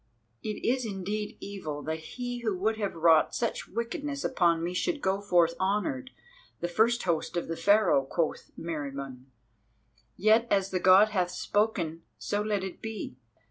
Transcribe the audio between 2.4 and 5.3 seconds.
would have wrought such wickedness upon me should go